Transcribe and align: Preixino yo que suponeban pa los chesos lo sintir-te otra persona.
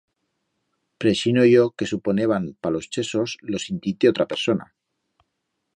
Preixino 1.03 1.43
yo 1.53 1.63
que 1.77 1.89
suponeban 1.91 2.43
pa 2.61 2.69
los 2.75 2.85
chesos 2.93 3.29
lo 3.51 3.57
sintir-te 3.65 4.11
otra 4.13 4.29
persona. 4.33 4.65